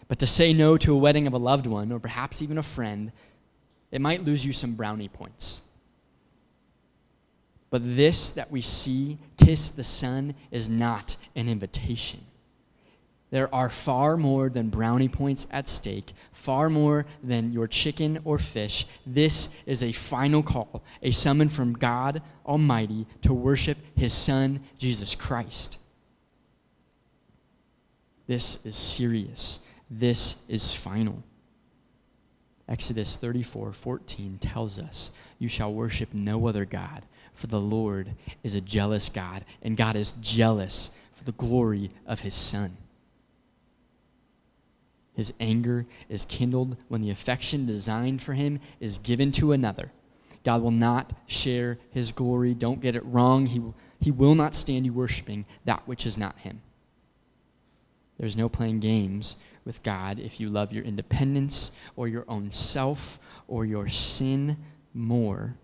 [0.08, 2.64] But to say no to a wedding of a loved one, or perhaps even a
[2.64, 3.12] friend,
[3.92, 5.62] it might lose you some brownie points.
[7.70, 12.22] But this that we see, kiss the Son, is not an invitation.
[13.32, 18.40] There are far more than brownie points at stake, far more than your chicken or
[18.40, 18.88] fish.
[19.06, 25.14] This is a final call, a summon from God Almighty to worship His Son, Jesus
[25.14, 25.78] Christ.
[28.26, 29.60] This is serious.
[29.92, 31.24] This is final.
[32.68, 37.06] Exodus 34 14 tells us, You shall worship no other God,
[37.40, 38.12] for the Lord
[38.44, 42.76] is a jealous God, and God is jealous for the glory of His Son.
[45.20, 49.92] His anger is kindled when the affection designed for him is given to another.
[50.46, 52.54] God will not share his glory.
[52.54, 53.46] Don't get it wrong.
[53.46, 53.62] He,
[54.00, 56.62] he will not stand you worshiping that which is not him.
[58.18, 59.36] There's no playing games
[59.66, 63.20] with God if you love your independence or your own self
[63.50, 64.56] or your sin
[64.94, 65.56] more.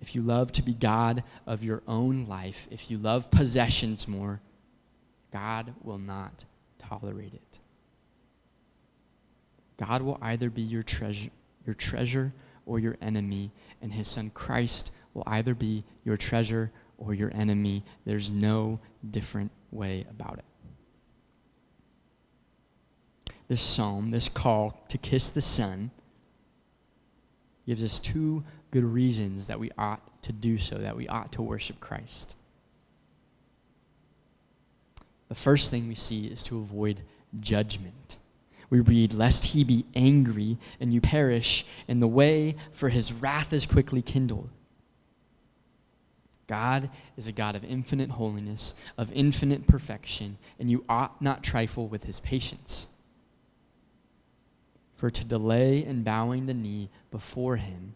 [0.00, 4.40] If you love to be God of your own life, if you love possessions more,
[5.32, 6.44] God will not
[6.78, 7.58] tolerate it.
[9.76, 11.30] God will either be your treasure,
[11.66, 12.32] your treasure
[12.66, 13.50] or your enemy,
[13.82, 17.84] and his son Christ will either be your treasure or your enemy.
[18.04, 18.78] There's no
[19.10, 20.44] different way about it.
[23.48, 25.90] This psalm, this call to kiss the Son,
[27.66, 28.42] gives us two
[28.74, 32.34] good reasons that we ought to do so, that we ought to worship Christ.
[35.28, 37.02] The first thing we see is to avoid
[37.38, 38.18] judgment.
[38.70, 43.52] We read, Lest he be angry and you perish, and the way for his wrath
[43.52, 44.50] is quickly kindled.
[46.48, 51.86] God is a God of infinite holiness, of infinite perfection, and you ought not trifle
[51.86, 52.88] with his patience.
[54.96, 57.94] For to delay in bowing the knee before him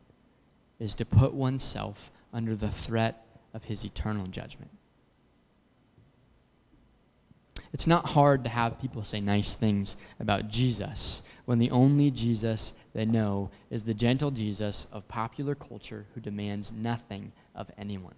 [0.79, 3.24] is to put oneself under the threat
[3.55, 4.70] of his eternal judgment.
[7.72, 12.72] It's not hard to have people say nice things about Jesus when the only Jesus
[12.95, 18.14] they know is the gentle Jesus of popular culture who demands nothing of anyone.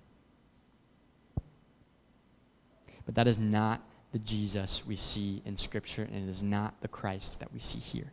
[3.06, 3.82] But that is not
[4.12, 7.78] the Jesus we see in Scripture, and it is not the Christ that we see
[7.78, 8.12] here.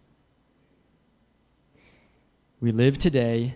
[2.60, 3.56] We live today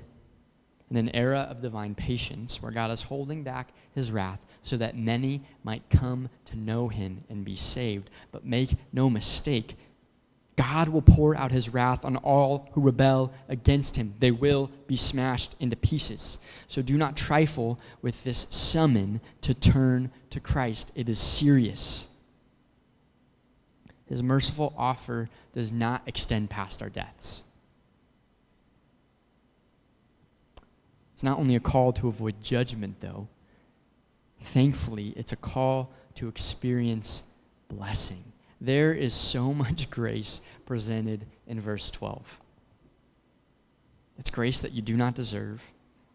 [0.91, 4.97] in an era of divine patience where God is holding back his wrath so that
[4.97, 8.09] many might come to know him and be saved.
[8.31, 9.77] But make no mistake,
[10.57, 14.13] God will pour out his wrath on all who rebel against him.
[14.19, 16.39] They will be smashed into pieces.
[16.67, 20.91] So do not trifle with this summon to turn to Christ.
[20.93, 22.09] It is serious.
[24.07, 27.45] His merciful offer does not extend past our deaths.
[31.22, 33.28] It's not only a call to avoid judgment, though.
[34.43, 37.26] Thankfully, it's a call to experience
[37.67, 38.24] blessing.
[38.59, 42.26] There is so much grace presented in verse 12.
[44.17, 45.61] It's grace that you do not deserve,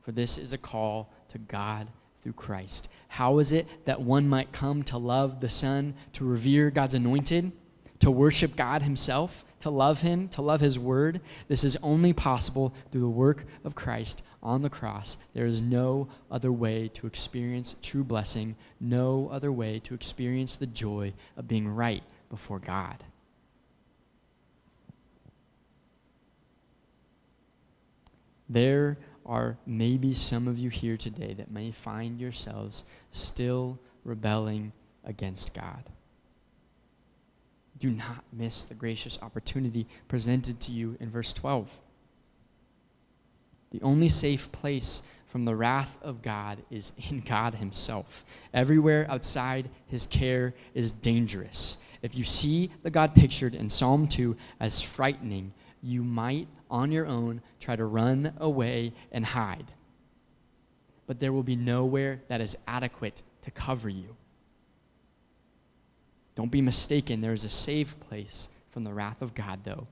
[0.03, 1.87] for this is a call to God
[2.25, 2.89] through Christ.
[3.07, 7.53] How is it that one might come to love the Son, to revere God's anointed,
[8.01, 11.21] to worship God Himself, to love Him, to love His Word?
[11.47, 15.19] This is only possible through the work of Christ on the cross.
[15.35, 20.67] There is no other way to experience true blessing, no other way to experience the
[20.67, 23.03] joy of being right before God.
[28.49, 34.73] There are maybe some of you here today that may find yourselves still rebelling
[35.05, 35.91] against God.
[37.81, 41.69] Do not miss the gracious opportunity presented to you in verse 12.
[43.71, 48.25] The only safe place from the wrath of God is in God Himself.
[48.55, 51.79] Everywhere outside His care is dangerous.
[52.03, 55.53] If you see the God pictured in Psalm 2 as frightening,
[55.83, 59.67] you might, on your own, try to run away and hide.
[61.07, 64.17] But there will be nowhere that is adequate to cover you.
[66.35, 69.87] Don't be mistaken, there is a safe place from the wrath of God, though,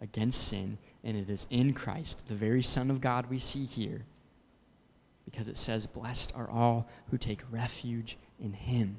[0.00, 4.02] against sin and it is in Christ, the very Son of God we see here,
[5.24, 8.98] because it says, Blessed are all who take refuge in him.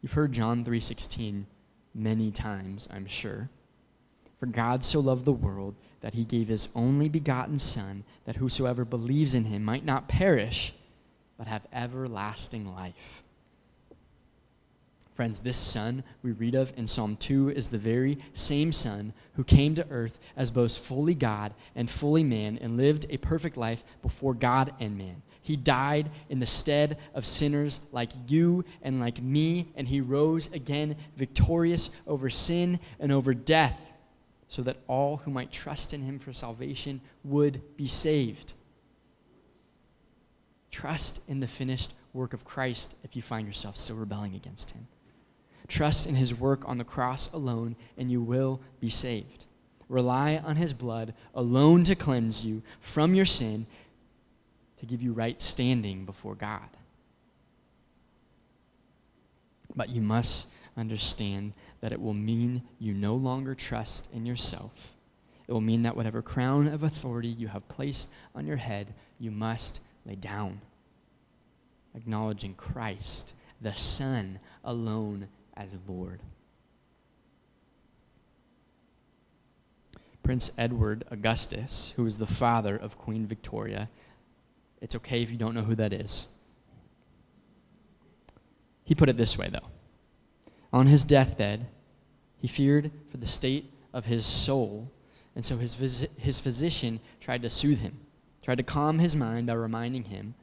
[0.00, 1.46] You've heard John 3:16
[1.94, 3.48] many times, I'm sure.
[4.38, 8.84] For God so loved the world that he gave his only begotten son that whosoever
[8.84, 10.74] believes in him might not perish
[11.38, 13.23] but have everlasting life.
[15.14, 19.44] Friends, this Son we read of in Psalm 2 is the very same Son who
[19.44, 23.84] came to earth as both fully God and fully man and lived a perfect life
[24.02, 25.22] before God and man.
[25.40, 30.50] He died in the stead of sinners like you and like me, and he rose
[30.52, 33.78] again victorious over sin and over death,
[34.48, 38.54] so that all who might trust in him for salvation would be saved.
[40.72, 44.88] Trust in the finished work of Christ if you find yourself still rebelling against him.
[45.68, 49.46] Trust in his work on the cross alone, and you will be saved.
[49.88, 53.66] Rely on his blood alone to cleanse you from your sin,
[54.78, 56.68] to give you right standing before God.
[59.74, 64.94] But you must understand that it will mean you no longer trust in yourself.
[65.46, 69.30] It will mean that whatever crown of authority you have placed on your head, you
[69.30, 70.60] must lay down,
[71.94, 76.20] acknowledging Christ, the Son alone as Lord.
[80.22, 83.90] Prince Edward Augustus, who was the father of Queen Victoria,
[84.80, 86.28] it's okay if you don't know who that is.
[88.84, 89.68] He put it this way, though.
[90.72, 91.66] On his deathbed,
[92.38, 94.90] he feared for the state of his soul,
[95.36, 97.98] and so his, phys- his physician tried to soothe him,
[98.42, 100.34] tried to calm his mind by reminding him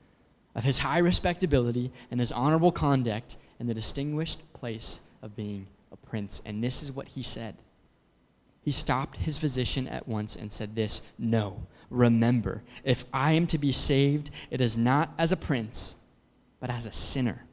[0.55, 5.97] of his high respectability and his honorable conduct and the distinguished place of being a
[5.97, 6.41] prince.
[6.45, 7.55] And this is what he said
[8.61, 13.57] He stopped his physician at once and said, This, no, remember, if I am to
[13.57, 15.95] be saved, it is not as a prince,
[16.59, 17.43] but as a sinner.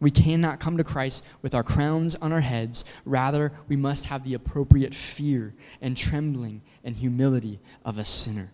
[0.00, 2.84] We cannot come to Christ with our crowns on our heads.
[3.04, 8.50] Rather, we must have the appropriate fear and trembling and humility of a sinner.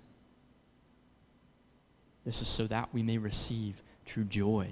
[2.25, 4.69] This is so that we may receive true joy.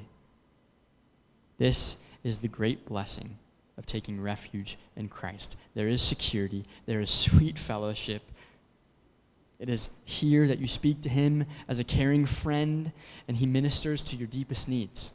[1.59, 3.39] This is the great blessing
[3.77, 5.57] of taking refuge in Christ.
[5.75, 8.23] There is security, there is sweet fellowship.
[9.59, 12.93] It is here that you speak to Him as a caring friend,
[13.27, 15.12] and He ministers to your deepest needs.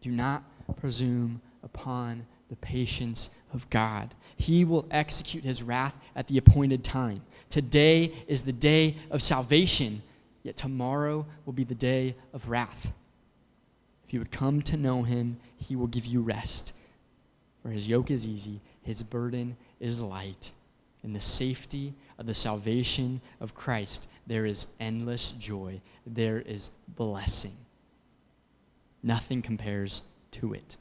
[0.00, 0.44] Do not
[0.76, 4.14] presume upon the patience of God.
[4.36, 7.22] He will execute His wrath at the appointed time.
[7.50, 10.02] Today is the day of salvation,
[10.42, 12.92] yet tomorrow will be the day of wrath.
[14.06, 16.72] If you would come to know him, he will give you rest.
[17.62, 20.52] For his yoke is easy, his burden is light.
[21.02, 27.56] In the safety of the salvation of Christ, there is endless joy, there is blessing.
[29.02, 30.02] Nothing compares
[30.32, 30.76] to it.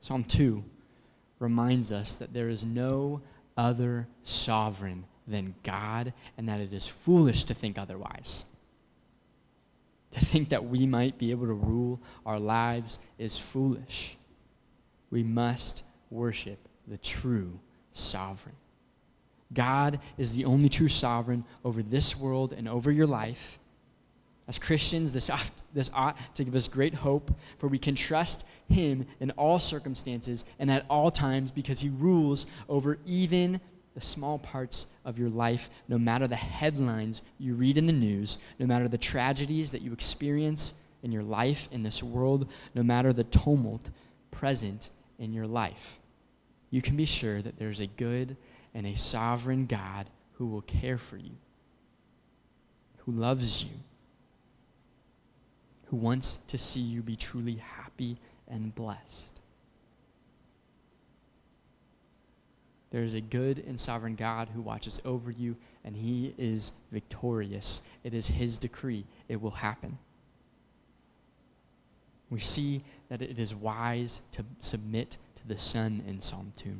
[0.00, 0.64] Psalm 2
[1.38, 3.20] reminds us that there is no
[3.56, 8.44] other sovereign than God and that it is foolish to think otherwise.
[10.12, 14.16] To think that we might be able to rule our lives is foolish.
[15.10, 17.58] We must worship the true
[17.92, 18.56] sovereign.
[19.52, 23.58] God is the only true sovereign over this world and over your life.
[24.46, 28.46] As Christians, this ought, this ought to give us great hope, for we can trust
[28.68, 33.60] Him in all circumstances and at all times because He rules over even
[33.98, 38.38] the small parts of your life, no matter the headlines you read in the news,
[38.60, 43.12] no matter the tragedies that you experience in your life, in this world, no matter
[43.12, 43.90] the tumult
[44.30, 45.98] present in your life.
[46.70, 48.36] You can be sure that there's a good
[48.72, 51.32] and a sovereign God who will care for you,
[52.98, 53.70] who loves you,
[55.86, 59.37] who wants to see you be truly happy and blessed.
[62.90, 67.82] There is a good and sovereign God who watches over you, and he is victorious.
[68.02, 69.04] It is his decree.
[69.28, 69.98] It will happen.
[72.30, 76.74] We see that it is wise to submit to the Son in Psalm 2,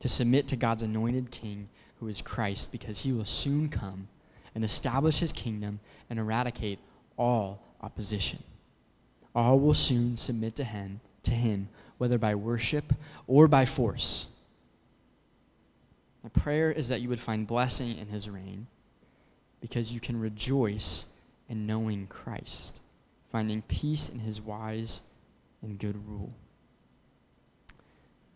[0.00, 1.68] to submit to God's anointed King,
[1.98, 4.08] who is Christ, because he will soon come
[4.54, 6.78] and establish his kingdom and eradicate
[7.16, 8.42] all opposition.
[9.34, 11.68] All will soon submit to him, to him,
[11.98, 12.92] whether by worship
[13.26, 14.26] or by force.
[16.22, 18.66] My prayer is that you would find blessing in his reign
[19.60, 21.06] because you can rejoice
[21.48, 22.80] in knowing Christ,
[23.30, 25.02] finding peace in his wise
[25.62, 26.32] and good rule.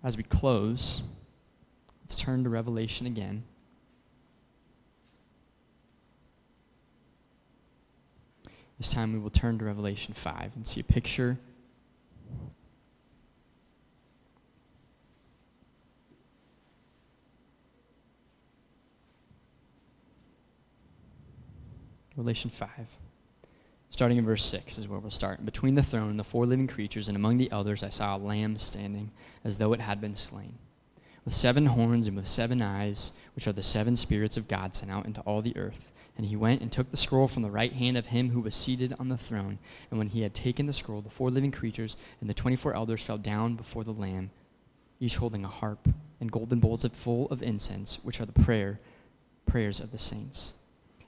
[0.03, 1.03] As we close,
[2.03, 3.45] let's turn to Revelation again.
[8.79, 11.39] This time we will turn to Revelation 5 and see a picture
[22.17, 22.69] Revelation 5.
[23.91, 25.45] Starting in verse 6 is where we'll start.
[25.45, 28.19] Between the throne and the four living creatures, and among the elders, I saw a
[28.19, 29.11] lamb standing
[29.45, 30.59] as though it had been slain,
[31.25, 34.91] with seven horns and with seven eyes, which are the seven spirits of God sent
[34.91, 35.93] out into all the earth.
[36.17, 38.55] And he went and took the scroll from the right hand of him who was
[38.55, 39.59] seated on the throne.
[39.91, 42.75] And when he had taken the scroll, the four living creatures and the twenty four
[42.75, 44.31] elders fell down before the Lamb,
[45.01, 45.89] each holding a harp
[46.21, 48.79] and golden bowls full of incense, which are the prayer
[49.47, 50.55] prayers of the saints.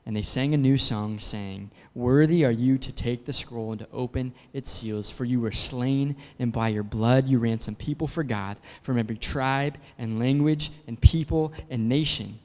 [0.07, 3.81] And they sang a new song, saying, Worthy are you to take the scroll and
[3.81, 8.07] to open its seals, for you were slain, and by your blood you ransomed people
[8.07, 12.39] for God from every tribe and language and people and nation.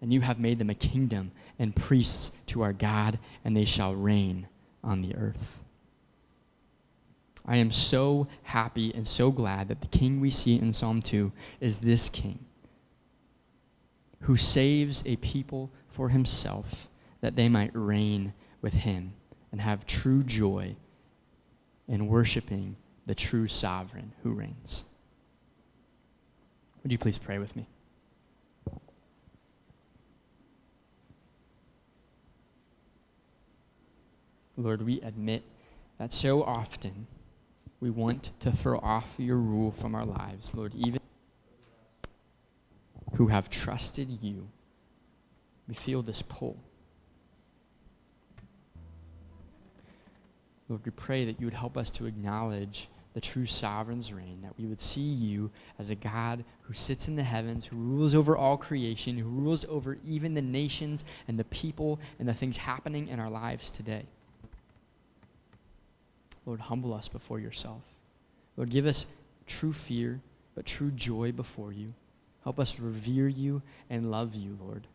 [0.00, 3.96] And you have made them a kingdom and priests to our God, and they shall
[3.96, 4.46] reign
[4.84, 5.60] on the earth.
[7.44, 11.32] I am so happy and so glad that the king we see in Psalm 2
[11.60, 12.38] is this king
[14.20, 16.86] who saves a people for himself
[17.22, 19.14] that they might reign with him
[19.50, 20.76] and have true joy
[21.88, 24.84] in worshiping the true sovereign who reigns.
[26.82, 27.66] Would you please pray with me?
[34.56, 35.42] Lord, we admit
[35.98, 37.06] that so often
[37.80, 41.00] we want to throw off your rule from our lives, Lord, even
[43.14, 44.48] who have trusted you.
[45.68, 46.56] We feel this pull.
[50.68, 54.58] Lord, we pray that you would help us to acknowledge the true sovereign's reign, that
[54.58, 58.36] we would see you as a God who sits in the heavens, who rules over
[58.36, 63.08] all creation, who rules over even the nations and the people and the things happening
[63.08, 64.04] in our lives today.
[66.46, 67.82] Lord, humble us before yourself.
[68.56, 69.06] Lord, give us
[69.46, 70.20] true fear,
[70.54, 71.92] but true joy before you.
[72.44, 74.86] Help us revere you and love you, Lord.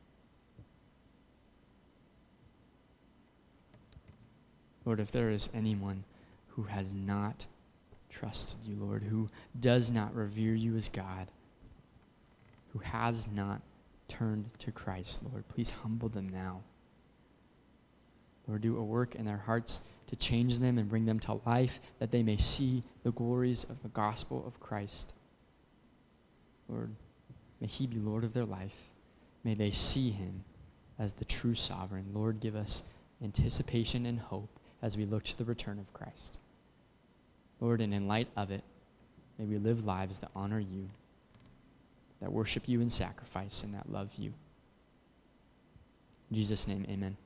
[4.88, 6.06] Lord, if there is anyone
[6.48, 7.46] who has not
[8.10, 9.30] trusted you, Lord, who
[9.60, 11.28] does not revere you as God,
[12.72, 13.60] who has not
[14.08, 16.62] turned to Christ, Lord, please humble them now.
[18.48, 21.82] Lord, do a work in their hearts to change them and bring them to life
[22.00, 25.12] that they may see the glories of the gospel of Christ.
[26.70, 26.96] Lord,
[27.60, 28.90] may He be Lord of their life.
[29.44, 30.46] May they see Him
[30.98, 32.12] as the true sovereign.
[32.14, 32.84] Lord, give us
[33.22, 34.57] anticipation and hope
[34.88, 36.38] as we look to the return of Christ.
[37.60, 38.64] Lord, and in light of it,
[39.38, 40.88] may we live lives that honor you,
[42.22, 44.32] that worship you in sacrifice, and that love you.
[46.32, 47.18] In Jesus' name, amen.